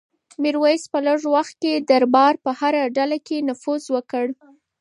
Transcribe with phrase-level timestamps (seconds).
[0.41, 4.25] میرویس په لږ وخت کې د دربار په هره ډله کې نفوذ وکړ.